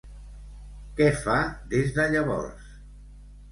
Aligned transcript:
Què 1.01 1.09
fa 1.25 1.37
des 1.75 1.93
de 1.99 2.09
llavors? 2.17 2.75